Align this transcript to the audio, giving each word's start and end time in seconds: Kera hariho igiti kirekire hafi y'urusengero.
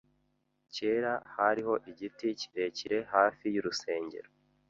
Kera 0.75 1.13
hariho 1.35 1.73
igiti 1.89 2.27
kirekire 2.39 2.97
hafi 3.13 3.45
y'urusengero. 3.53 4.29